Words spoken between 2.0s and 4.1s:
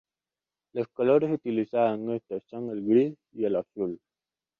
este son el gris y el azul.